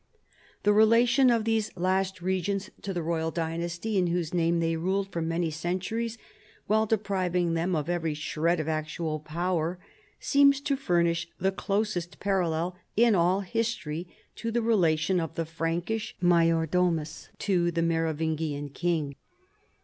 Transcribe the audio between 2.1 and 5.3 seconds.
regents to the royal d^masty in whose name they ruled for